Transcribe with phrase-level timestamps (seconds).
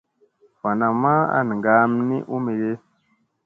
[0.61, 2.73] Va namma an ngaam ni u mige.